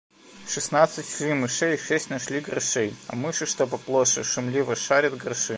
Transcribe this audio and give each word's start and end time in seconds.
Шестнадцать 0.47 1.07
шли 1.15 1.35
мышей 1.35 1.75
и 1.75 1.77
шесть 1.77 2.09
нашли 2.09 2.39
грошей, 2.39 2.95
а 3.07 3.15
мыши, 3.15 3.45
что 3.45 3.67
поплоше, 3.67 4.23
шумливо 4.23 4.75
шарят 4.75 5.15
гроши. 5.15 5.49